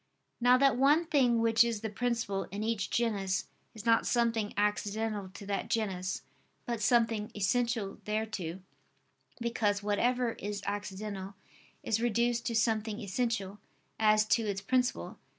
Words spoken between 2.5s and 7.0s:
each genus, is not something accidental to that genus, but